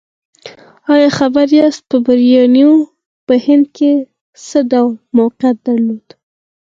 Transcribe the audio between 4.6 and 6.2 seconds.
ډول موقعیت درلود؟